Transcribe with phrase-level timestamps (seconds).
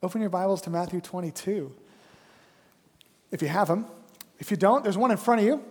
[0.00, 1.74] Open your Bibles to Matthew 22.
[3.32, 3.86] If you have them.
[4.38, 5.64] If you don't, there's one in front of you.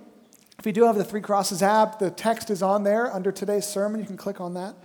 [0.59, 3.65] If you do have the Three Crosses app, the text is on there under today's
[3.65, 4.01] sermon.
[4.01, 4.75] You can click on that.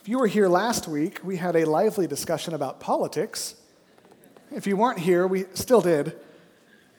[0.00, 3.54] If you were here last week, we had a lively discussion about politics.
[4.50, 6.18] If you weren't here, we still did.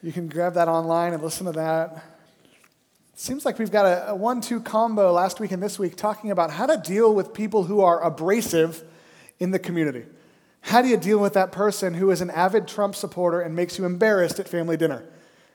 [0.02, 2.04] You can grab that online and listen to that.
[3.12, 5.94] It seems like we've got a, a one two combo last week and this week
[5.94, 8.82] talking about how to deal with people who are abrasive
[9.38, 10.04] in the community.
[10.60, 13.78] How do you deal with that person who is an avid Trump supporter and makes
[13.78, 15.04] you embarrassed at family dinner?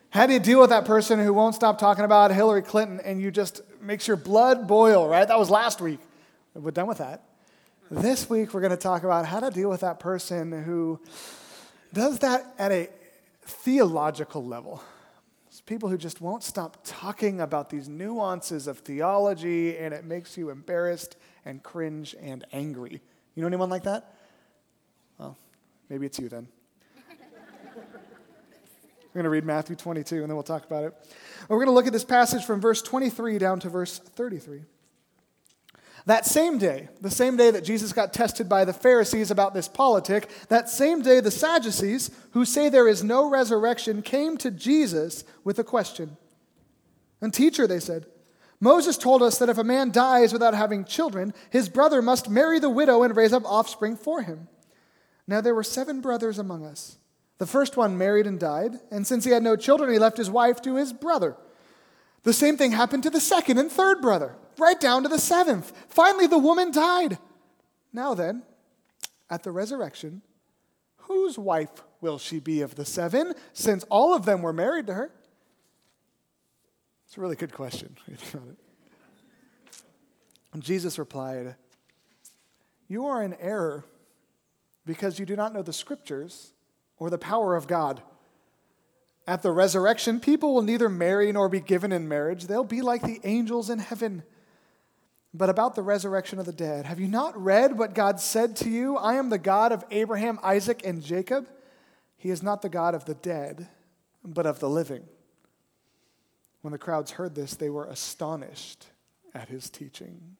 [0.09, 3.21] How do you deal with that person who won't stop talking about Hillary Clinton and
[3.21, 5.27] you just makes your blood boil, right?
[5.27, 5.99] That was last week.
[6.53, 7.23] We're done with that.
[7.89, 10.99] This week, we're going to talk about how to deal with that person who
[11.93, 12.89] does that at a
[13.41, 14.81] theological level.
[15.47, 20.38] It's people who just won't stop talking about these nuances of theology and it makes
[20.38, 23.02] you embarrassed and cringe and angry.
[23.35, 24.13] You know anyone like that?
[25.17, 25.37] Well,
[25.89, 26.47] maybe it's you then.
[29.13, 30.94] We're going to read Matthew 22 and then we'll talk about it.
[31.47, 34.63] We're going to look at this passage from verse 23 down to verse 33.
[36.05, 39.67] That same day, the same day that Jesus got tested by the Pharisees about this
[39.67, 45.23] politic, that same day the Sadducees, who say there is no resurrection, came to Jesus
[45.43, 46.17] with a question.
[47.21, 48.05] And teacher, they said,
[48.64, 52.59] Moses told us that if a man dies without having children, his brother must marry
[52.59, 54.47] the widow and raise up offspring for him.
[55.28, 56.95] Now there were seven brothers among us.
[57.39, 60.31] The first one married and died, and since he had no children, he left his
[60.31, 61.36] wife to his brother.
[62.23, 65.73] The same thing happened to the second and third brother right down to the seventh.
[65.89, 67.17] Finally, the woman died.
[67.92, 68.44] Now then,
[69.30, 70.22] at the resurrection,
[71.00, 74.94] whose wife will she be of the seven, since all of them were married to
[74.94, 75.11] her?
[77.14, 77.95] It's a really good question.
[80.52, 81.53] and Jesus replied,
[82.88, 83.86] You are in error
[84.83, 86.53] because you do not know the scriptures
[86.97, 88.02] or the power of God.
[89.28, 92.48] At the resurrection, people will neither marry nor be given in marriage.
[92.48, 94.23] They'll be like the angels in heaven.
[95.36, 98.71] But about the resurrection of the dead, have you not read what God said to
[98.71, 98.98] you?
[98.98, 101.48] I am the God of Abraham, Isaac, and Jacob.
[102.17, 103.67] He is not the God of the dead,
[104.26, 105.04] but of the living.
[106.63, 108.87] When the crowds heard this, they were astonished
[109.33, 110.37] at his teaching.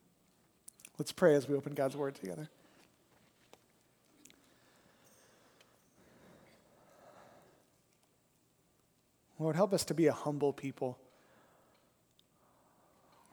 [0.98, 2.50] Let's pray as we open God's word together.
[9.38, 10.98] Lord, help us to be a humble people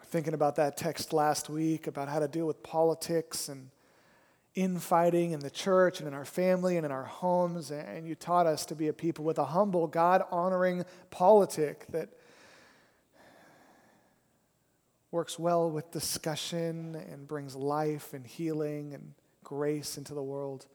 [0.06, 3.70] thinking about that text last week about how to deal with politics and
[4.56, 7.70] infighting in the church and in our family and in our homes.
[7.70, 12.08] And you taught us to be a people with a humble, God honoring politic that
[15.10, 19.12] works well with discussion and brings life and healing and
[19.42, 20.66] grace into the world.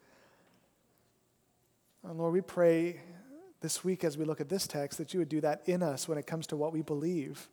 [2.04, 3.00] And Lord, we pray
[3.62, 6.08] this week as we look at this text that you would do that in us
[6.08, 7.48] when it comes to what we believe.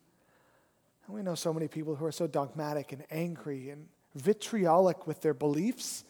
[1.06, 5.22] And we know so many people who are so dogmatic and angry and vitriolic with
[5.22, 6.04] their beliefs.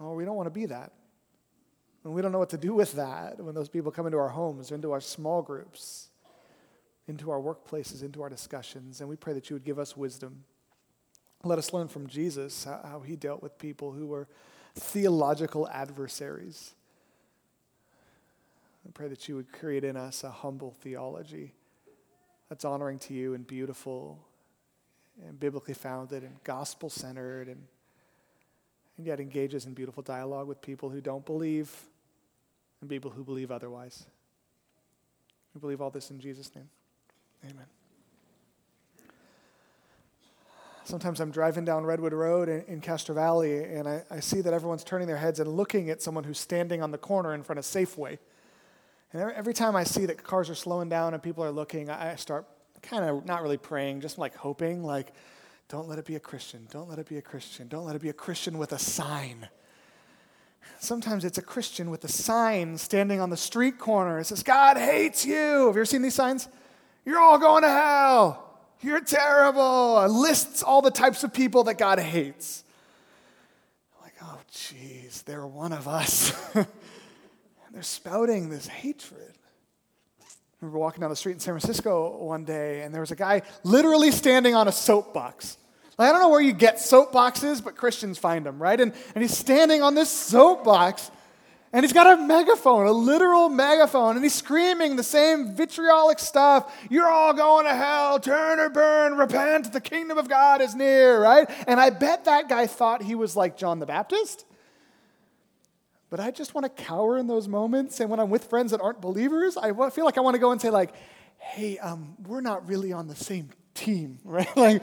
[0.00, 0.92] Oh, we don't want to be that.
[2.04, 4.30] And we don't know what to do with that when those people come into our
[4.30, 6.09] homes, or into our small groups,
[7.10, 9.00] into our workplaces, into our discussions.
[9.00, 10.44] And we pray that you would give us wisdom.
[11.44, 14.28] Let us learn from Jesus how he dealt with people who were
[14.74, 16.74] theological adversaries.
[18.86, 21.52] I pray that you would create in us a humble theology
[22.48, 24.18] that's honoring to you and beautiful
[25.26, 27.62] and biblically founded and gospel centered and,
[28.96, 31.70] and yet engages in beautiful dialogue with people who don't believe
[32.80, 34.06] and people who believe otherwise.
[35.54, 36.68] We believe all this in Jesus' name.
[37.44, 37.66] Amen.
[40.84, 44.52] Sometimes I'm driving down Redwood Road in, in Castro Valley and I, I see that
[44.52, 47.58] everyone's turning their heads and looking at someone who's standing on the corner in front
[47.58, 48.18] of Safeway.
[49.12, 52.16] And every time I see that cars are slowing down and people are looking, I
[52.16, 52.46] start
[52.82, 55.12] kind of not really praying, just like hoping, like,
[55.68, 56.66] don't let it be a Christian.
[56.70, 57.68] Don't let it be a Christian.
[57.68, 59.48] Don't let it be a Christian with a sign.
[60.80, 64.18] Sometimes it's a Christian with a sign standing on the street corner.
[64.18, 65.34] It says, God hates you.
[65.34, 66.48] Have you ever seen these signs?
[67.04, 68.46] You're all going to hell.
[68.80, 70.00] You're terrible.
[70.02, 72.64] It lists all the types of people that God hates.
[74.02, 76.32] like, oh, geez, they're one of us.
[77.72, 79.34] they're spouting this hatred.
[80.22, 80.26] I
[80.66, 83.42] remember walking down the street in San Francisco one day, and there was a guy
[83.64, 85.56] literally standing on a soapbox.
[85.98, 88.80] I don't know where you get soapboxes, but Christians find them, right?
[88.80, 91.10] And, and he's standing on this soapbox,
[91.72, 96.74] And he's got a megaphone, a literal megaphone, and he's screaming the same vitriolic stuff.
[96.90, 101.22] You're all going to hell, turn or burn, repent, the kingdom of God is near,
[101.22, 101.48] right?
[101.68, 104.46] And I bet that guy thought he was like John the Baptist.
[106.10, 108.00] But I just want to cower in those moments.
[108.00, 110.50] And when I'm with friends that aren't believers, I feel like I want to go
[110.50, 110.92] and say, like,
[111.38, 114.54] hey, um, we're not really on the same team, right?
[114.56, 114.82] like,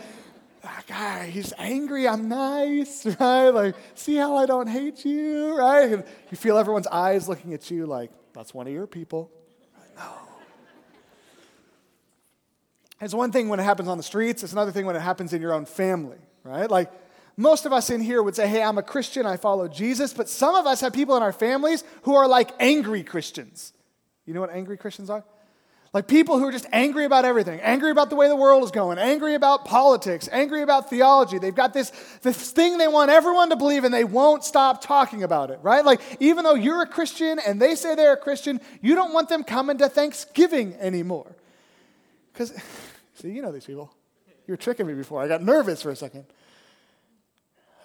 [0.63, 3.49] Ah, that guy, he's angry, I'm nice, right?
[3.49, 5.91] Like, see how I don't hate you, right?
[5.91, 9.31] And you feel everyone's eyes looking at you like, that's one of your people.
[9.95, 10.11] No.
[12.99, 15.33] It's one thing when it happens on the streets, it's another thing when it happens
[15.33, 16.69] in your own family, right?
[16.69, 16.91] Like,
[17.39, 20.27] most of us in here would say, hey, I'm a Christian, I follow Jesus, but
[20.27, 23.73] some of us have people in our families who are like angry Christians.
[24.25, 25.23] You know what angry Christians are?
[25.97, 28.69] Like people who are just angry about everything, angry about the way the world is
[28.69, 31.39] going, angry about politics, angry about theology.
[31.39, 31.91] They've got this,
[32.21, 35.83] this thing they want everyone to believe and they won't stop talking about it, right?
[35.83, 39.27] Like even though you're a Christian and they say they're a Christian, you don't want
[39.27, 41.35] them coming to Thanksgiving anymore.
[42.31, 42.53] Because,
[43.15, 43.91] see, you know these people.
[44.45, 45.23] You were tricking me before.
[45.23, 46.25] I got nervous for a second.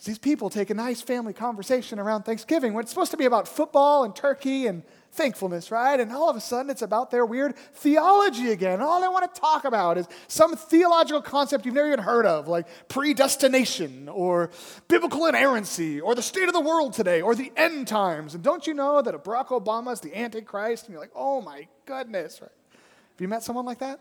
[0.04, 3.48] These people take a nice family conversation around Thanksgiving when it's supposed to be about
[3.48, 4.82] football and turkey and
[5.12, 6.00] thankfulness, right?
[6.00, 8.80] And all of a sudden it's about their weird theology again.
[8.80, 12.48] All they want to talk about is some theological concept you've never even heard of,
[12.48, 14.50] like predestination or
[14.88, 18.34] biblical inerrancy or the state of the world today or the end times.
[18.34, 20.86] And don't you know that Barack Obama is the Antichrist?
[20.86, 22.50] And you're like, oh my goodness, right?
[22.70, 24.00] Have you met someone like that?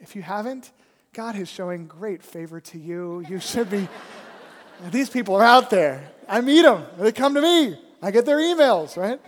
[0.00, 0.72] If you haven't,
[1.12, 3.24] God is showing great favor to you.
[3.28, 3.88] You should be.
[4.90, 6.10] These people are out there.
[6.28, 6.84] I meet them.
[6.98, 7.78] They come to me.
[8.02, 9.18] I get their emails, right?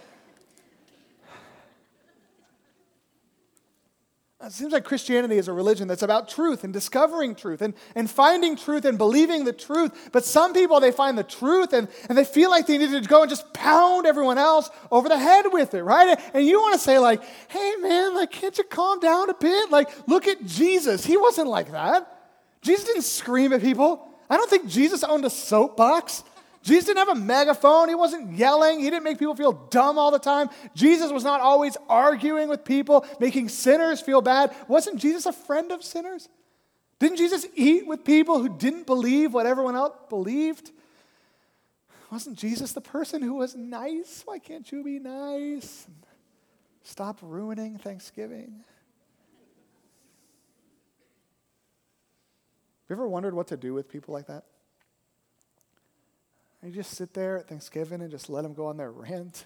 [4.49, 8.11] It seems like Christianity is a religion that's about truth and discovering truth and, and
[8.11, 10.09] finding truth and believing the truth.
[10.11, 13.03] But some people, they find the truth and, and they feel like they need to
[13.03, 16.19] go and just pound everyone else over the head with it, right?
[16.33, 19.71] And you want to say, like, hey, man, like, can't you calm down a bit?
[19.71, 21.05] Like, look at Jesus.
[21.05, 22.11] He wasn't like that.
[22.63, 24.09] Jesus didn't scream at people.
[24.31, 26.25] I don't think Jesus owned a soapbox.
[26.69, 27.89] Jesus didn't have a megaphone.
[27.89, 28.81] He wasn't yelling.
[28.81, 30.51] He didn't make people feel dumb all the time.
[30.75, 34.55] Jesus was not always arguing with people, making sinners feel bad.
[34.69, 36.29] Wasn't Jesus a friend of sinners?
[36.99, 40.71] Didn't Jesus eat with people who didn't believe what everyone else believed?
[42.11, 44.23] Wasn't Jesus the person who was nice?
[44.27, 45.87] Why can't you be nice?
[46.83, 48.63] Stop ruining Thanksgiving.
[52.83, 54.45] Have you ever wondered what to do with people like that?
[56.63, 59.45] You just sit there at Thanksgiving and just let them go on their rant.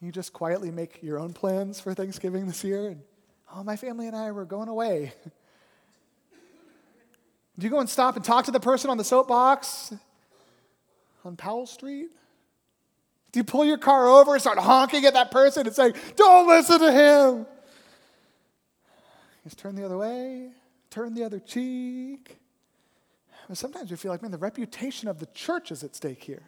[0.00, 2.88] You just quietly make your own plans for Thanksgiving this year.
[2.88, 3.02] And,
[3.54, 5.12] oh, my family and I were going away.
[7.58, 9.92] Do you go and stop and talk to the person on the soapbox
[11.24, 12.10] on Powell Street?
[13.32, 16.46] Do you pull your car over and start honking at that person and say, Don't
[16.46, 17.46] listen to him?
[19.42, 20.50] Just turn the other way,
[20.90, 22.38] turn the other cheek.
[23.48, 26.42] And sometimes we feel like, man, the reputation of the church is at stake here.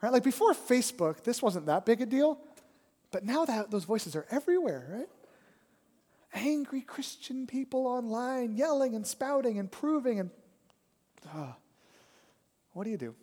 [0.00, 0.12] Right?
[0.12, 2.38] Like before Facebook, this wasn't that big a deal.
[3.10, 5.08] But now that those voices are everywhere, right?
[6.34, 10.30] Angry Christian people online yelling and spouting and proving and
[11.34, 11.52] uh,
[12.72, 13.14] what do you do?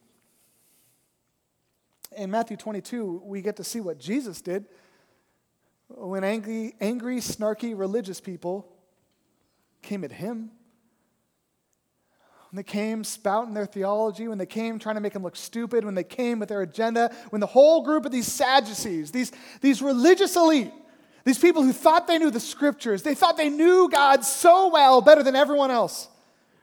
[2.17, 4.65] In Matthew 22, we get to see what Jesus did
[5.87, 8.67] when angry, angry, snarky religious people
[9.81, 10.51] came at him
[12.53, 15.83] when they came spouting their theology, when they came trying to make him look stupid,
[15.83, 19.81] when they came with their agenda, when the whole group of these Sadducees, these, these
[19.81, 20.71] religious elite,
[21.23, 25.01] these people who thought they knew the scriptures, they thought they knew God so well,
[25.01, 26.07] better than everyone else,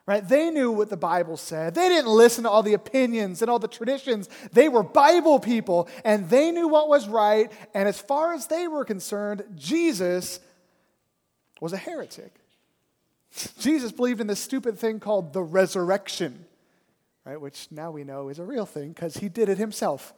[0.06, 0.26] right?
[0.28, 1.74] They knew what the Bible said.
[1.74, 4.28] They didn't listen to all the opinions and all the traditions.
[4.52, 7.50] They were Bible people, and they knew what was right.
[7.74, 10.38] And as far as they were concerned, Jesus
[11.60, 12.39] was a heretic.
[13.58, 16.44] Jesus believed in this stupid thing called the resurrection,
[17.24, 17.40] right?
[17.40, 20.12] Which now we know is a real thing because he did it himself.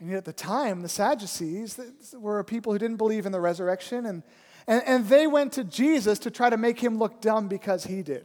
[0.00, 1.80] And yet at the time, the Sadducees
[2.14, 4.22] were people who didn't believe in the resurrection, and,
[4.66, 8.02] and, and they went to Jesus to try to make him look dumb because he
[8.02, 8.24] did.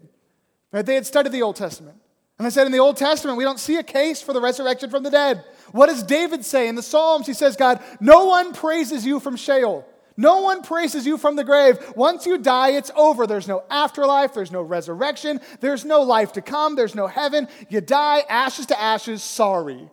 [0.72, 0.86] Right?
[0.86, 1.98] They had studied the Old Testament.
[2.38, 4.90] And I said, in the Old Testament, we don't see a case for the resurrection
[4.90, 5.46] from the dead.
[5.72, 7.28] What does David say in the Psalms?
[7.28, 9.88] He says, God, no one praises you from Sheol.
[10.16, 11.78] No one praises you from the grave.
[11.96, 13.26] Once you die, it's over.
[13.26, 14.34] There's no afterlife.
[14.34, 15.42] There's no resurrection.
[15.60, 16.76] There's no life to come.
[16.76, 17.48] There's no heaven.
[17.70, 19.90] You die, ashes to ashes, sorry.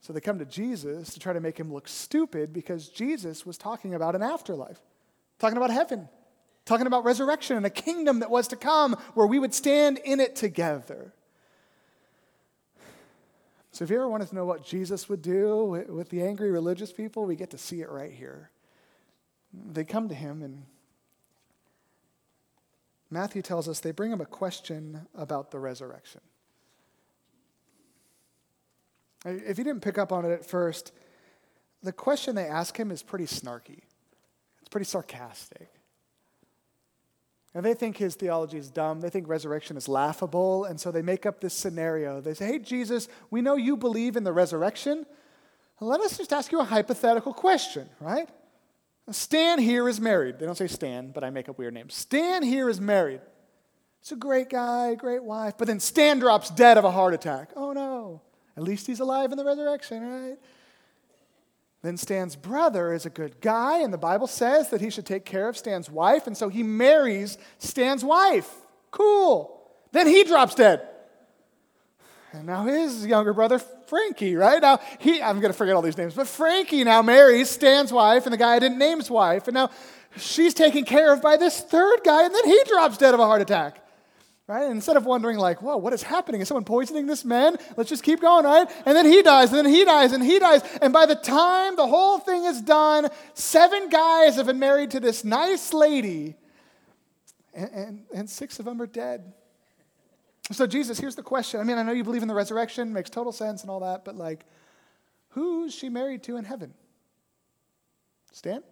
[0.00, 3.56] So they come to Jesus to try to make him look stupid because Jesus was
[3.56, 4.78] talking about an afterlife,
[5.38, 6.08] talking about heaven,
[6.66, 10.20] talking about resurrection and a kingdom that was to come where we would stand in
[10.20, 11.14] it together.
[13.74, 16.92] So if you ever wanted to know what Jesus would do with the angry religious
[16.92, 18.52] people, we get to see it right here.
[19.52, 20.62] They come to him, and
[23.10, 26.20] Matthew tells us they bring him a question about the resurrection.
[29.24, 30.92] If you didn't pick up on it at first,
[31.82, 33.80] the question they ask him is pretty snarky.
[34.60, 35.68] It's pretty sarcastic.
[37.54, 39.00] And they think his theology is dumb.
[39.00, 40.64] They think resurrection is laughable.
[40.64, 42.20] And so they make up this scenario.
[42.20, 45.06] They say, Hey, Jesus, we know you believe in the resurrection.
[45.80, 48.28] Let us just ask you a hypothetical question, right?
[49.10, 50.38] Stan here is married.
[50.38, 51.94] They don't say Stan, but I make up weird names.
[51.94, 53.20] Stan here is married.
[54.00, 55.54] He's a great guy, great wife.
[55.58, 57.50] But then Stan drops dead of a heart attack.
[57.54, 58.22] Oh no.
[58.56, 60.38] At least he's alive in the resurrection, right?
[61.84, 65.26] Then Stan's brother is a good guy, and the Bible says that he should take
[65.26, 68.50] care of Stan's wife, and so he marries Stan's wife.
[68.90, 69.60] Cool.
[69.92, 70.80] Then he drops dead.
[72.32, 74.62] And now his younger brother, Frankie, right?
[74.62, 78.24] Now he, I'm going to forget all these names, but Frankie now marries Stan's wife,
[78.24, 79.68] and the guy I didn't name his wife, and now
[80.16, 83.26] she's taken care of by this third guy, and then he drops dead of a
[83.26, 83.83] heart attack.
[84.46, 84.64] Right?
[84.64, 86.42] And instead of wondering, like, whoa, what is happening?
[86.42, 87.56] Is someone poisoning this man?
[87.78, 88.70] Let's just keep going, right?
[88.84, 90.60] And then he dies, and then he dies, and he dies.
[90.82, 95.00] And by the time the whole thing is done, seven guys have been married to
[95.00, 96.34] this nice lady,
[97.54, 99.32] and, and, and six of them are dead.
[100.52, 101.58] So, Jesus, here's the question.
[101.58, 104.04] I mean, I know you believe in the resurrection, makes total sense and all that,
[104.04, 104.44] but like,
[105.30, 106.74] who's she married to in heaven?
[108.30, 108.62] Stan?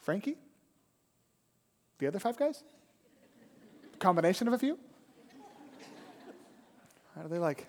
[0.00, 0.38] Frankie?
[1.98, 2.64] The other five guys?
[3.98, 4.78] Combination of a few?
[7.16, 7.66] Are they like,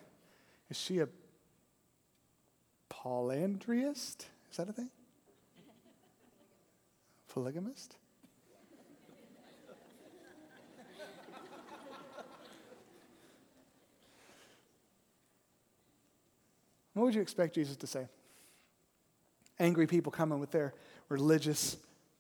[0.70, 1.08] is she a
[2.90, 4.26] polyandrist?
[4.52, 4.90] Is that a thing?
[7.34, 7.96] Polygamist?
[16.94, 18.08] What would you expect Jesus to say?
[19.58, 20.74] Angry people coming with their
[21.08, 21.78] religious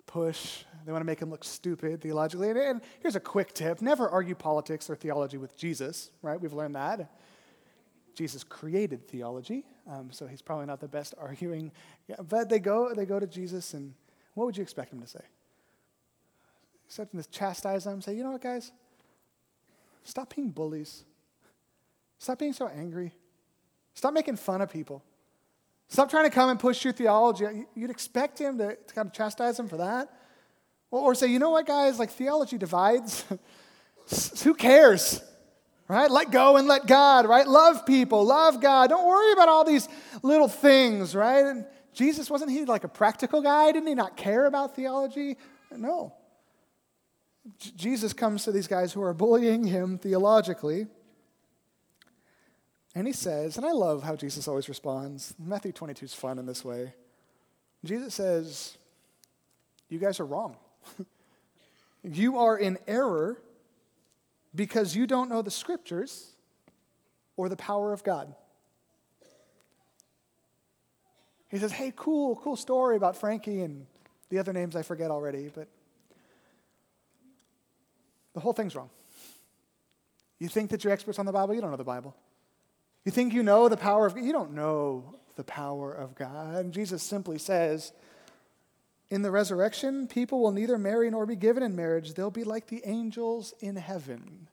[0.09, 0.63] push.
[0.85, 2.49] They want to make him look stupid theologically.
[2.49, 6.41] And, here's a quick tip never argue politics or theology with Jesus, right?
[6.41, 7.11] We've learned that.
[8.15, 11.71] Jesus created theology, um, so he's probably not the best arguing.
[12.07, 13.93] Yeah, but they go, they go to Jesus, and
[14.33, 15.23] what would you expect him to say?
[16.87, 18.71] Except to chastise them, say, you know what, guys?
[20.03, 21.03] Stop being bullies.
[22.17, 23.13] Stop being so angry.
[23.93, 25.03] Stop making fun of people.
[25.89, 27.65] Stop trying to come and push your theology.
[27.75, 30.07] You'd expect him to, to kind of chastise him for that.
[30.91, 33.25] Or, or say, you know what, guys, like theology divides.
[34.43, 35.21] Who cares?
[35.87, 36.09] Right?
[36.09, 37.47] Let go and let God, right?
[37.47, 38.91] Love people, love God.
[38.91, 39.89] Don't worry about all these
[40.21, 41.43] little things, right?
[41.43, 43.71] And Jesus, wasn't he like a practical guy?
[43.71, 45.37] Didn't he not care about theology?
[45.75, 46.13] No.
[47.57, 50.85] J- Jesus comes to these guys who are bullying him theologically
[52.95, 55.33] and he says, and I love how Jesus always responds.
[55.37, 56.93] Matthew 22 is fun in this way.
[57.85, 58.77] Jesus says,
[59.89, 60.57] You guys are wrong.
[62.03, 63.41] you are in error
[64.55, 66.31] because you don't know the scriptures
[67.37, 68.33] or the power of God.
[71.49, 73.85] He says, Hey, cool, cool story about Frankie and
[74.29, 75.67] the other names I forget already, but
[78.33, 78.89] the whole thing's wrong.
[80.39, 81.53] You think that you're experts on the Bible?
[81.53, 82.15] You don't know the Bible.
[83.05, 84.23] You think you know the power of God?
[84.23, 86.71] You don't know the power of God.
[86.71, 87.93] Jesus simply says,
[89.09, 92.13] in the resurrection, people will neither marry nor be given in marriage.
[92.13, 94.47] They'll be like the angels in heaven.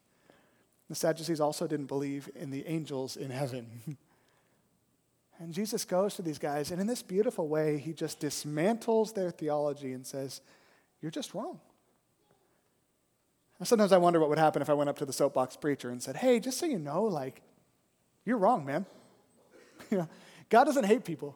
[0.89, 3.67] The Sadducees also didn't believe in the angels in heaven.
[5.39, 9.31] and Jesus goes to these guys, and in this beautiful way, he just dismantles their
[9.31, 10.41] theology and says,
[11.03, 11.61] You're just wrong.
[13.63, 16.03] sometimes I wonder what would happen if I went up to the soapbox preacher and
[16.03, 17.43] said, Hey, just so you know, like,
[18.27, 18.85] you're wrong, man.
[20.51, 21.35] God doesn't hate people.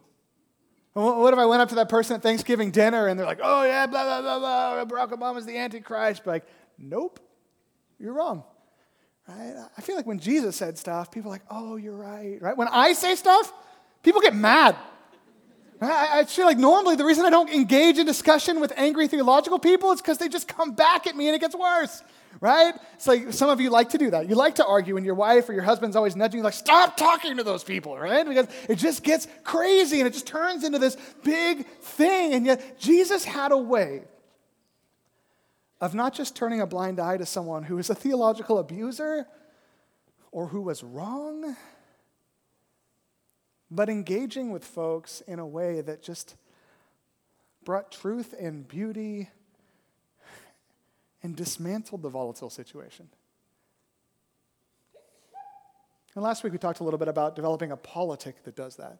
[0.92, 3.62] What if I went up to that person at Thanksgiving dinner and they're like, oh,
[3.62, 6.23] yeah, blah, blah, blah, blah, Barack Obama's the Antichrist?
[6.25, 6.47] But like,
[6.78, 7.20] nope,
[7.99, 8.42] you're wrong.
[9.28, 9.54] Right?
[9.78, 12.42] I feel like when Jesus said stuff, people are like, oh, you're right.
[12.42, 12.56] Right?
[12.56, 13.52] When I say stuff,
[14.02, 14.76] people get mad.
[15.80, 19.92] I, feel like normally the reason I don't engage in discussion with angry theological people
[19.92, 22.02] is because they just come back at me and it gets worse
[22.41, 22.75] right?
[22.95, 24.29] It's like some of you like to do that.
[24.29, 26.97] You like to argue, and your wife or your husband's always nudging you, like, stop
[26.97, 28.27] talking to those people, right?
[28.27, 32.35] Because it just gets crazy and it just turns into this big thing.
[32.35, 34.03] And yet, Jesus had a way
[35.81, 39.27] of not just turning a blind eye to someone who is a theological abuser
[40.31, 41.57] or who was wrong,
[43.71, 46.37] but engaging with folks in a way that just
[47.65, 49.29] brought truth and beauty
[51.23, 53.09] and dismantled the volatile situation.
[56.15, 58.99] And last week we talked a little bit about developing a politic that does that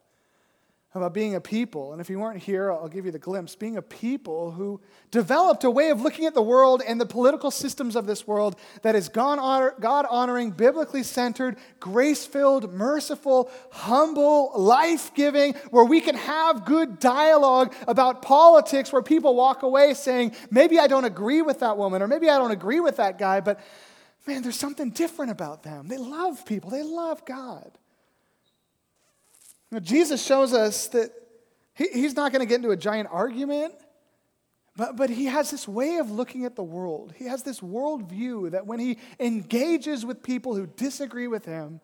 [0.93, 1.93] about being a people.
[1.93, 3.55] And if you weren't here, I'll give you the glimpse.
[3.55, 7.49] Being a people who developed a way of looking at the world and the political
[7.49, 15.13] systems of this world that is God honoring, biblically centered, grace filled, merciful, humble, life
[15.15, 20.77] giving, where we can have good dialogue about politics, where people walk away saying, maybe
[20.77, 23.61] I don't agree with that woman, or maybe I don't agree with that guy, but
[24.27, 25.87] man, there's something different about them.
[25.87, 27.71] They love people, they love God.
[29.71, 31.11] Now, Jesus shows us that
[31.73, 33.73] he, he's not going to get into a giant argument,
[34.75, 37.13] but, but he has this way of looking at the world.
[37.15, 41.79] He has this worldview that when he engages with people who disagree with him,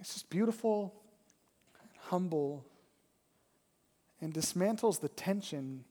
[0.00, 0.94] it's just beautiful,
[1.80, 2.64] and humble,
[4.20, 5.84] and dismantles the tension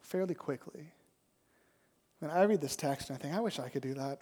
[0.00, 0.92] fairly quickly.
[2.20, 4.20] And I read this text and I think, I wish I could do that.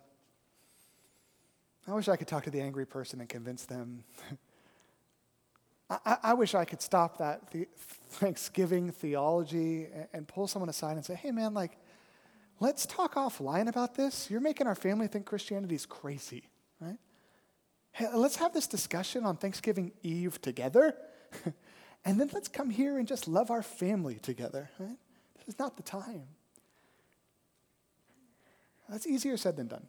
[1.89, 4.05] I wish I could talk to the angry person and convince them.
[5.89, 7.69] I, I, wish I could stop that the,
[8.09, 11.79] Thanksgiving theology and, and pull someone aside and say, hey, man, like,
[12.59, 14.29] let's talk offline about this.
[14.29, 16.49] You're making our family think Christianity is crazy,
[16.81, 16.99] right?
[17.93, 20.97] Hey, let's have this discussion on Thanksgiving Eve together.
[22.05, 24.99] and then let's come here and just love our family together, right?
[25.39, 26.25] This is not the time.
[28.89, 29.87] That's easier said than done.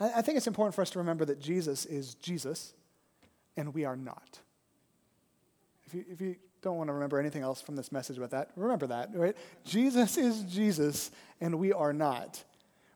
[0.00, 2.72] I think it's important for us to remember that Jesus is Jesus
[3.56, 4.40] and we are not.
[5.86, 8.50] If you, if you don't want to remember anything else from this message about that,
[8.56, 9.36] remember that, right?
[9.64, 12.42] Jesus is Jesus and we are not.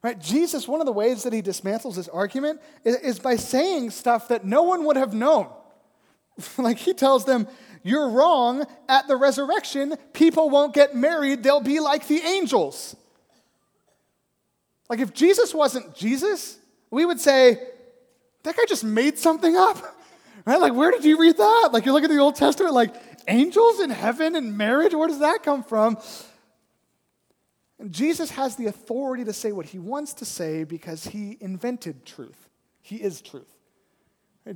[0.01, 0.19] Right?
[0.19, 4.27] Jesus, one of the ways that he dismantles this argument is, is by saying stuff
[4.27, 5.49] that no one would have known.
[6.57, 7.47] like he tells them,
[7.81, 8.65] You're wrong.
[8.87, 12.95] At the resurrection, people won't get married, they'll be like the angels.
[14.89, 16.59] Like if Jesus wasn't Jesus,
[16.95, 17.59] we would say,
[18.43, 19.77] that guy just made something up.
[20.47, 20.59] Right?
[20.59, 21.69] Like, where did you read that?
[21.73, 22.93] Like, you look at the Old Testament, like,
[23.27, 25.97] angels in heaven and marriage, where does that come from?
[27.79, 32.05] And Jesus has the authority to say what he wants to say because he invented
[32.05, 32.47] truth.
[32.83, 33.55] He is truth.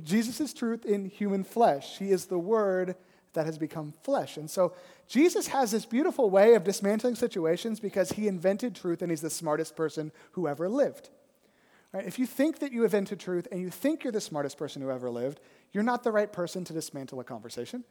[0.04, 1.98] Jesus is truth in human flesh.
[1.98, 2.94] He is the word
[3.32, 4.36] that has become flesh.
[4.36, 4.74] And so
[5.08, 9.30] Jesus has this beautiful way of dismantling situations because he invented truth and he's the
[9.30, 11.10] smartest person who ever lived.
[11.92, 12.06] Right?
[12.06, 14.80] If you think that you have invented truth and you think you're the smartest person
[14.80, 15.40] who ever lived,
[15.72, 17.84] you're not the right person to dismantle a conversation.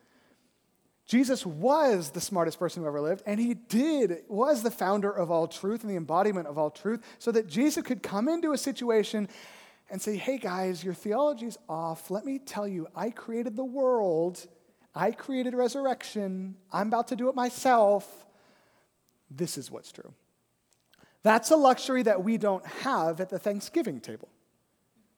[1.05, 5.31] Jesus was the smartest person who ever lived, and he did, was the founder of
[5.31, 8.57] all truth and the embodiment of all truth, so that Jesus could come into a
[8.57, 9.27] situation
[9.89, 12.11] and say, Hey guys, your theology's off.
[12.11, 14.45] Let me tell you, I created the world,
[14.93, 18.27] I created resurrection, I'm about to do it myself.
[19.31, 20.13] This is what's true.
[21.23, 24.29] That's a luxury that we don't have at the Thanksgiving table.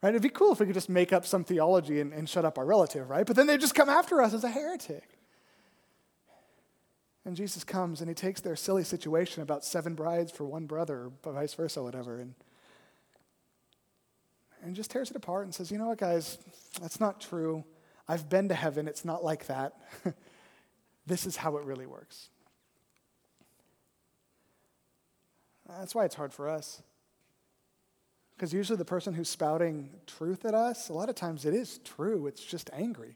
[0.01, 0.09] Right?
[0.09, 2.57] It'd be cool if we could just make up some theology and, and shut up
[2.57, 3.25] our relative, right?
[3.25, 5.07] But then they just come after us as a heretic.
[7.23, 11.11] And Jesus comes and he takes their silly situation about seven brides for one brother,
[11.23, 12.33] or vice versa, whatever, and,
[14.63, 16.39] and just tears it apart and says, you know what, guys,
[16.81, 17.63] that's not true.
[18.07, 18.87] I've been to heaven.
[18.87, 19.75] It's not like that.
[21.05, 22.29] this is how it really works.
[25.77, 26.81] That's why it's hard for us.
[28.35, 31.79] Because usually the person who's spouting truth at us, a lot of times it is
[31.79, 33.15] true, it's just angry.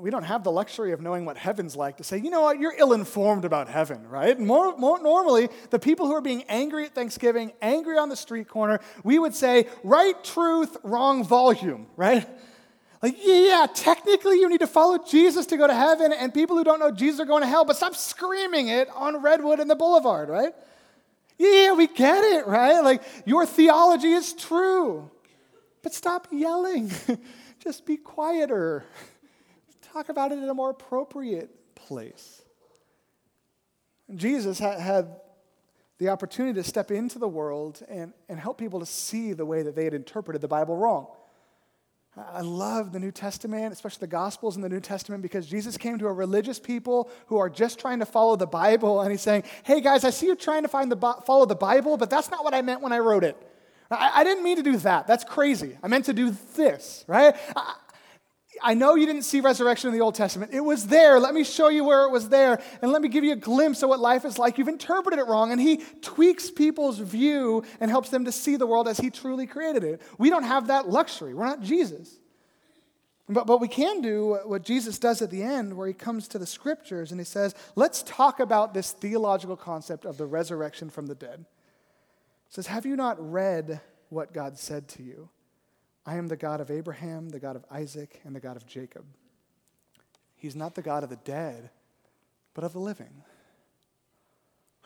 [0.00, 2.60] We don't have the luxury of knowing what heaven's like to say, you know what,
[2.60, 4.38] you're ill informed about heaven, right?
[4.38, 8.48] More, more normally, the people who are being angry at Thanksgiving, angry on the street
[8.48, 12.28] corner, we would say, right truth, wrong volume, right?
[13.02, 16.64] Like, yeah, technically you need to follow Jesus to go to heaven, and people who
[16.64, 19.76] don't know Jesus are going to hell, but stop screaming it on Redwood and the
[19.76, 20.52] Boulevard, right?
[21.38, 22.80] Yeah, we get it, right?
[22.80, 25.10] Like, your theology is true.
[25.82, 26.90] But stop yelling.
[27.62, 28.84] Just be quieter.
[29.92, 32.42] Talk about it in a more appropriate place.
[34.14, 35.16] Jesus had
[35.98, 39.62] the opportunity to step into the world and, and help people to see the way
[39.62, 41.08] that they had interpreted the Bible wrong.
[42.32, 45.98] I love the New Testament, especially the Gospels in the New Testament, because Jesus came
[45.98, 49.44] to a religious people who are just trying to follow the Bible, and he's saying,
[49.62, 52.44] Hey guys, I see you're trying to find the, follow the Bible, but that's not
[52.44, 53.36] what I meant when I wrote it.
[53.90, 55.06] I, I didn't mean to do that.
[55.06, 55.78] That's crazy.
[55.82, 57.34] I meant to do this, right?
[57.56, 57.74] I,
[58.62, 60.52] I know you didn't see resurrection in the Old Testament.
[60.52, 61.18] It was there.
[61.18, 62.60] Let me show you where it was there.
[62.82, 64.58] And let me give you a glimpse of what life is like.
[64.58, 65.52] You've interpreted it wrong.
[65.52, 69.46] And he tweaks people's view and helps them to see the world as he truly
[69.46, 70.02] created it.
[70.18, 71.34] We don't have that luxury.
[71.34, 72.18] We're not Jesus.
[73.28, 76.38] But, but we can do what Jesus does at the end, where he comes to
[76.38, 81.06] the scriptures and he says, let's talk about this theological concept of the resurrection from
[81.06, 81.44] the dead.
[82.48, 85.28] He says, Have you not read what God said to you.
[86.08, 89.04] I am the God of Abraham, the God of Isaac, and the God of Jacob.
[90.36, 91.68] He's not the God of the dead,
[92.54, 93.22] but of the living.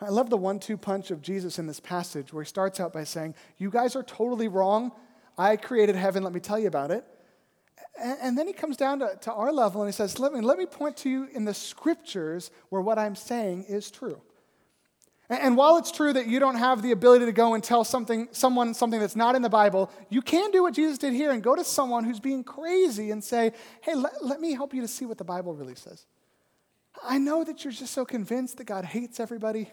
[0.01, 2.91] I love the one two punch of Jesus in this passage where he starts out
[2.91, 4.91] by saying, You guys are totally wrong.
[5.37, 6.23] I created heaven.
[6.23, 7.05] Let me tell you about it.
[7.97, 10.57] And, then he comes down to, to our level and he says, let me, let
[10.57, 14.19] me point to you in the scriptures where what I'm saying is true.
[15.29, 18.27] And while it's true that you don't have the ability to go and tell something,
[18.31, 21.41] someone something that's not in the Bible, you can do what Jesus did here and
[21.41, 24.87] go to someone who's being crazy and say, hey, let, let me help you to
[24.87, 26.05] see what the Bible really says.
[27.01, 29.71] I know that you're just so convinced that God hates everybody.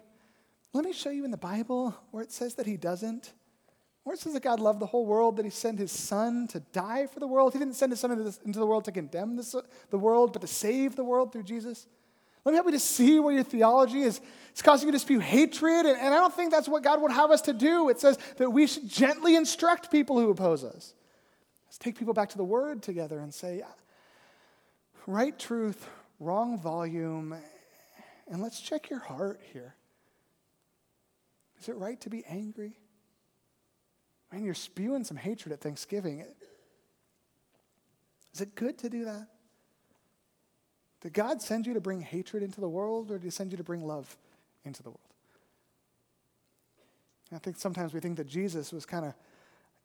[0.73, 3.33] Let me show you in the Bible where it says that he doesn't.
[4.05, 6.61] Where it says that God loved the whole world, that he sent his son to
[6.61, 7.53] die for the world.
[7.53, 10.97] He didn't send his son into, the world to condemn the world, but to save
[10.97, 11.87] the world through Jesus.
[12.45, 15.21] Let me help you to see where your theology is it's causing you to spew
[15.21, 17.89] hatred, and, and I don't think that's what God would have us to do.
[17.89, 20.95] It says that we should gently instruct people who oppose us.
[21.67, 23.63] Let's take people back to the Word together and say,
[25.07, 27.37] right truth, wrong volume,
[28.29, 29.75] and let's check your heart here.
[31.61, 32.77] Is it right to be angry?
[34.33, 36.25] Man, you're spewing some hatred at Thanksgiving.
[38.35, 39.29] Is it good to do that?
[41.01, 43.57] Did God send you to bring hatred into the world, or did He send you
[43.57, 44.17] to bring love
[44.65, 45.01] into the world?
[47.33, 49.15] I think sometimes we think that Jesus was kind of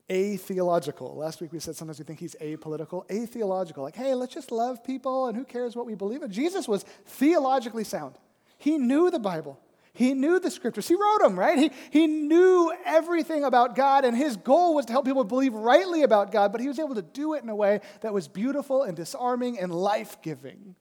[0.10, 1.15] atheological.
[1.15, 3.84] Last week we said sometimes we think he's apolitical, atheological.
[3.84, 6.32] Like, hey, let's just love people and who cares what we believe in.
[6.32, 8.15] Jesus was theologically sound.
[8.58, 9.60] He knew the Bible.
[9.93, 10.88] He knew the scriptures.
[10.88, 11.58] He wrote them, right?
[11.58, 16.04] He, he knew everything about God, and his goal was to help people believe rightly
[16.04, 18.84] about God, but he was able to do it in a way that was beautiful
[18.84, 20.75] and disarming and life giving.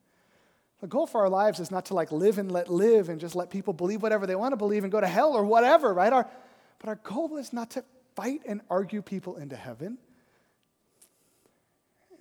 [0.84, 3.34] The goal for our lives is not to like live and let live and just
[3.34, 6.12] let people believe whatever they want to believe and go to hell or whatever, right?
[6.12, 6.28] Our,
[6.78, 9.96] but our goal is not to fight and argue people into heaven.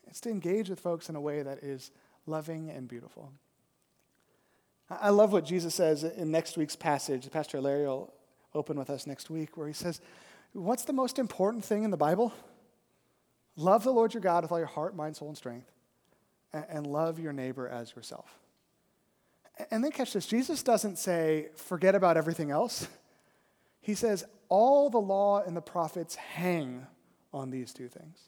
[0.07, 1.91] It's to engage with folks in a way that is
[2.25, 3.33] loving and beautiful.
[4.89, 7.29] I love what Jesus says in next week's passage.
[7.31, 8.13] Pastor Larry will
[8.55, 9.99] open with us next week, where he says,
[10.53, 12.31] What's the most important thing in the Bible?
[13.57, 15.69] Love the Lord your God with all your heart, mind, soul, and strength,
[16.53, 18.39] and love your neighbor as yourself.
[19.69, 22.87] And then catch this Jesus doesn't say, forget about everything else.
[23.81, 26.85] He says, all the law and the prophets hang
[27.33, 28.19] on these two things.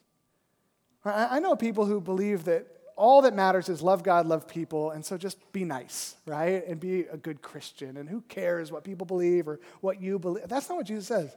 [1.06, 5.06] I know people who believe that all that matters is love God, love people, and
[5.06, 6.66] so just be nice, right?
[6.66, 7.98] And be a good Christian.
[7.98, 10.48] And who cares what people believe or what you believe?
[10.48, 11.36] That's not what Jesus says.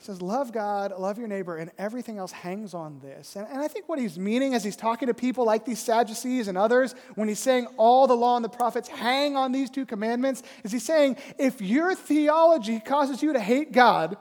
[0.00, 3.36] He says, Love God, love your neighbor, and everything else hangs on this.
[3.36, 6.48] And, and I think what he's meaning as he's talking to people like these Sadducees
[6.48, 9.84] and others, when he's saying all the law and the prophets hang on these two
[9.84, 14.16] commandments, is he's saying, if your theology causes you to hate God,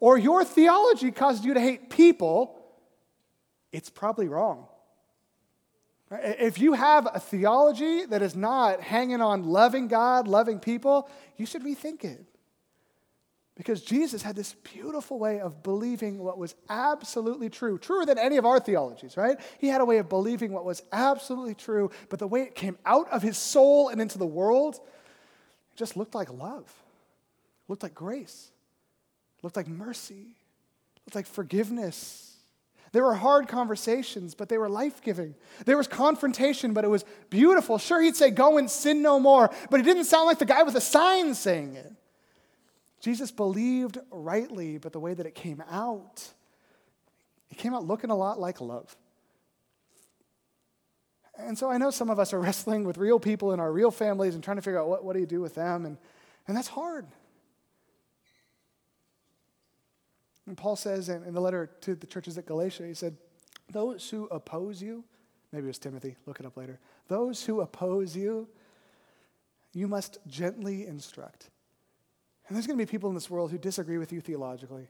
[0.00, 2.62] or your theology causes you to hate people,
[3.72, 4.66] it's probably wrong.
[6.10, 11.46] If you have a theology that is not hanging on loving God, loving people, you
[11.46, 12.26] should rethink it.
[13.54, 18.38] Because Jesus had this beautiful way of believing what was absolutely true, truer than any
[18.38, 19.38] of our theologies, right?
[19.58, 22.78] He had a way of believing what was absolutely true, but the way it came
[22.86, 27.82] out of his soul and into the world, it just looked like love, it looked
[27.82, 28.50] like grace,
[29.38, 30.34] it looked like mercy,
[30.96, 32.32] it looked like forgiveness,
[32.92, 35.34] there were hard conversations, but they were life giving.
[35.64, 37.78] There was confrontation, but it was beautiful.
[37.78, 40.62] Sure, he'd say, Go and sin no more, but it didn't sound like the guy
[40.62, 41.90] with a sign saying it.
[43.02, 46.32] Jesus believed rightly, but the way that it came out,
[47.50, 48.96] it came out looking a lot like love.
[51.36, 53.90] And so I know some of us are wrestling with real people in our real
[53.90, 55.98] families and trying to figure out what, what do you do with them, and,
[56.46, 57.06] and that's hard.
[60.46, 63.16] And Paul says in, in the letter to the churches at Galatia, he said,
[63.72, 65.02] Those who oppose you,
[65.50, 66.78] maybe it was Timothy, look it up later.
[67.08, 68.48] Those who oppose you,
[69.72, 71.50] you must gently instruct.
[72.52, 74.86] And there's going to be people in this world who disagree with you theologically.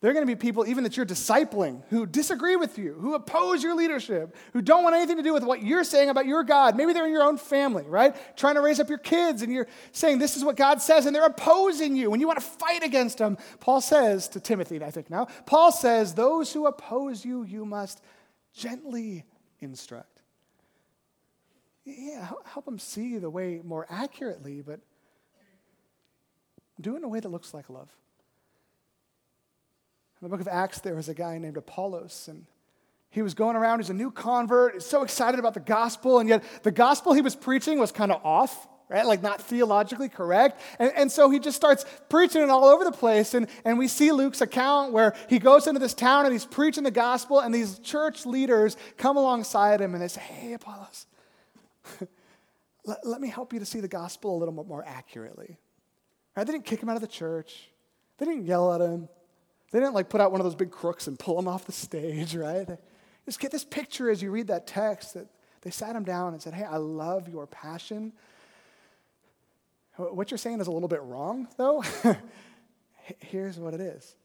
[0.00, 3.14] There are going to be people, even that you're discipling, who disagree with you, who
[3.14, 6.42] oppose your leadership, who don't want anything to do with what you're saying about your
[6.42, 6.76] God.
[6.76, 8.16] Maybe they're in your own family, right?
[8.36, 11.14] Trying to raise up your kids, and you're saying, This is what God says, and
[11.14, 13.38] they're opposing you, and you want to fight against them.
[13.60, 18.02] Paul says to Timothy, I think now, Paul says, Those who oppose you, you must
[18.52, 19.24] gently
[19.60, 20.20] instruct.
[21.84, 24.80] Yeah, help them see the way more accurately, but
[26.80, 27.88] do it in a way that looks like love.
[30.20, 32.46] In the book of Acts, there was a guy named Apollos, and
[33.10, 36.28] he was going around, he's a new convert, he's so excited about the gospel, and
[36.28, 38.66] yet the gospel he was preaching was kind of off.
[38.88, 39.06] right?
[39.06, 40.60] Like not theologically correct.
[40.78, 43.34] And, and so he just starts preaching it all over the place.
[43.34, 46.84] And, and we see Luke's account where he goes into this town and he's preaching
[46.84, 51.06] the gospel, and these church leaders come alongside him and they say, Hey, Apollos,
[52.84, 55.58] let, let me help you to see the gospel a little bit more accurately.
[56.36, 56.46] Right?
[56.46, 57.70] They didn't kick him out of the church,
[58.18, 59.08] they didn't yell at him.
[59.70, 61.72] They didn't like put out one of those big crooks and pull him off the
[61.72, 62.68] stage, right?
[63.24, 65.26] Just get this picture as you read that text that
[65.62, 68.12] they sat him down and said, Hey, I love your passion
[69.96, 71.82] what you're saying is a little bit wrong, though.
[73.20, 74.16] Here's what it is.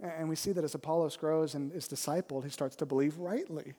[0.00, 3.74] And we see that as Apollos grows and is discipled, he starts to believe rightly.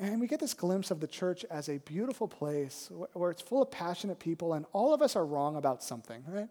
[0.00, 3.62] And we get this glimpse of the church as a beautiful place where it's full
[3.62, 6.48] of passionate people, and all of us are wrong about something, right?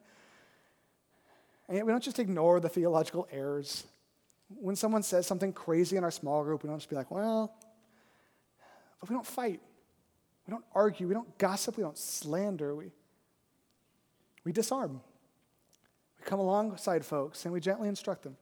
[1.67, 3.85] And yet we don't just ignore the theological errors.
[4.59, 7.53] When someone says something crazy in our small group, we don't just be like, well,
[8.99, 9.61] but we don't fight.
[10.47, 12.91] We don't argue, we don't gossip, we don't slander, we,
[14.43, 15.01] we disarm.
[16.19, 18.37] We come alongside folks and we gently instruct them.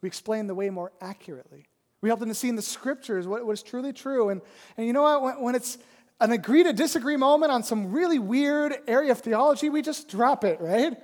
[0.00, 1.66] We explain the way more accurately.
[2.02, 4.28] We help them to see in the scriptures what, what is truly true.
[4.28, 4.42] And,
[4.76, 5.22] and you know what?
[5.22, 5.78] When, when it's
[6.20, 10.44] an agree to disagree moment on some really weird area of theology, we just drop
[10.44, 10.94] it, right?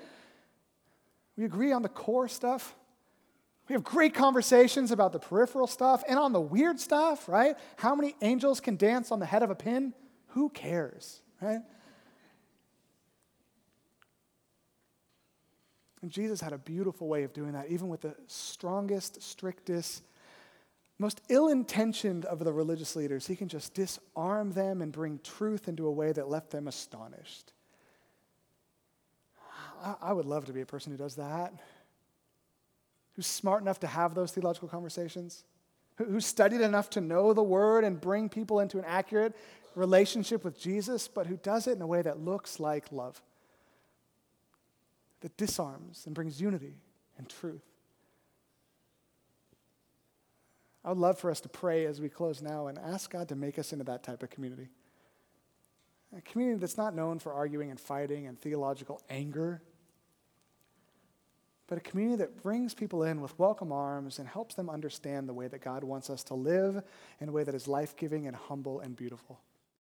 [1.37, 2.75] We agree on the core stuff.
[3.69, 7.55] We have great conversations about the peripheral stuff and on the weird stuff, right?
[7.77, 9.95] How many angels can dance on the head of a pin?
[10.29, 11.61] Who cares, right?
[16.03, 20.03] And Jesus had a beautiful way of doing that, even with the strongest, strictest,
[20.99, 23.27] most ill intentioned of the religious leaders.
[23.27, 27.53] He can just disarm them and bring truth into a way that left them astonished.
[30.03, 31.55] I, would love to be a person who does that,
[33.15, 35.45] who's smart enough to have those theological conversations,
[35.97, 39.37] who studied enough to know the word and bring people into an accurate
[39.77, 43.23] relationship with Jesus, but who does it in a way that looks like love,
[45.21, 46.75] that disarms and brings unity
[47.17, 47.68] and truth.
[50.85, 53.37] I would love for us to pray as we close now and ask God to
[53.37, 54.69] make us into that type of community.
[56.17, 59.61] A community that's not known for arguing and fighting and theological anger,
[61.67, 65.35] but a community that brings people in with welcome arms and helps them understand the
[65.35, 66.83] way that God wants us to live
[67.21, 69.39] in a way that is life giving and humble and beautiful.